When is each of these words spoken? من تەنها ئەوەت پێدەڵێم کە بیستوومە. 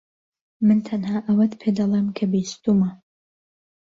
من 0.65 0.79
تەنها 0.87 1.17
ئەوەت 1.27 1.53
پێدەڵێم 1.61 2.07
کە 2.17 2.25
بیستوومە. 2.31 2.89